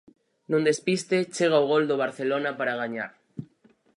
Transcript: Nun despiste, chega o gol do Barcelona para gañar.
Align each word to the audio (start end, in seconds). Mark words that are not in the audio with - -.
Nun 0.49 0.63
despiste, 0.69 1.17
chega 1.35 1.63
o 1.63 1.69
gol 1.71 1.83
do 1.87 1.99
Barcelona 2.03 2.49
para 2.59 2.77
gañar. 2.81 3.11